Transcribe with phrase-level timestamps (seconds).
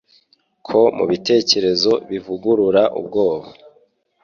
[0.67, 3.47] ko mubitekerezo bivugurura ubwoba